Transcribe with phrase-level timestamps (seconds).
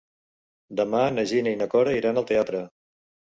[0.79, 2.65] Demà na Gina i na Cora iran al teatre.